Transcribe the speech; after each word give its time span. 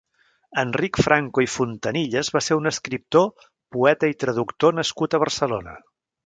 Enric 0.59 0.99
Franco 1.07 1.43
i 1.45 1.49
Fontanillas 1.55 2.31
va 2.37 2.41
ser 2.45 2.57
un 2.61 2.71
escriptor, 2.71 3.29
poeta 3.77 4.11
i 4.15 4.19
traductor 4.25 4.79
nascut 4.79 5.19
a 5.19 5.21
Barcelona. 5.27 5.79